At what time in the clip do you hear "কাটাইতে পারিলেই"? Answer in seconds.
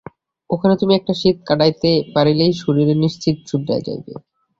1.47-2.53